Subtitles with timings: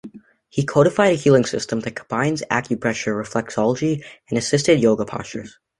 [0.49, 5.59] He codified a healing system that combines acupressure, reflexology, and assisted yoga postures.